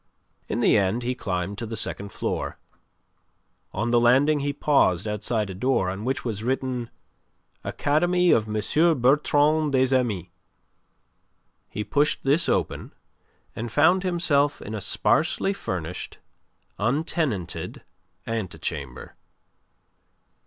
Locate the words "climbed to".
1.13-1.67